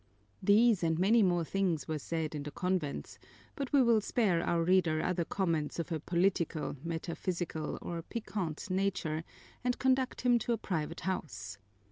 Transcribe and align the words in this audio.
These 0.41 0.81
and 0.81 0.97
many 0.97 1.21
more 1.21 1.43
things 1.43 1.87
were 1.87 1.99
said 1.99 2.33
in 2.33 2.41
the 2.41 2.49
convents, 2.49 3.19
but 3.55 3.71
we 3.71 3.83
will 3.83 4.01
spare 4.01 4.41
our 4.41 4.63
reader 4.63 4.99
other 4.99 5.23
comments 5.23 5.77
of 5.77 5.91
a 5.91 5.99
political, 5.99 6.75
metaphysical, 6.83 7.77
or 7.83 8.01
piquant 8.01 8.71
nature 8.71 9.23
and 9.63 9.77
conduct 9.77 10.21
him 10.21 10.39
to 10.39 10.53
a 10.53 10.57
private 10.57 11.01
house. 11.01 11.59